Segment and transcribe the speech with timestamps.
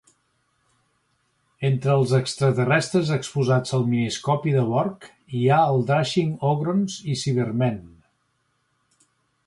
[1.69, 5.07] Entre els extraterrestres exposats al miniscopi de Vorg
[5.41, 7.81] hi ha Drashigs Ogrons i Cybermen